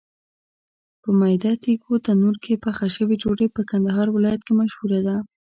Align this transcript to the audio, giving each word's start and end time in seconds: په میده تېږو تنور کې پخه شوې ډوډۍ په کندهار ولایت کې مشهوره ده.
په 1.01 1.09
میده 1.19 1.51
تېږو 1.63 1.93
تنور 2.05 2.35
کې 2.43 2.61
پخه 2.65 2.87
شوې 2.95 3.15
ډوډۍ 3.21 3.47
په 3.55 3.61
کندهار 3.69 4.07
ولایت 4.11 4.41
کې 4.47 4.53
مشهوره 4.61 4.99
ده. 5.07 5.15